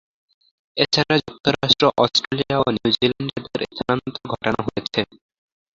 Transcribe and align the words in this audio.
এছাড়া 0.77 1.15
যুক্তরাষ্ট্র, 1.21 1.83
অস্ট্রেলিয়া 1.97 2.57
ও 2.59 2.75
নিউজিল্যান্ডে 2.75 3.33
এদের 3.39 3.61
স্থানান্তর 3.71 4.23
ঘটানো 4.31 4.59
হয়েছে। 4.67 5.01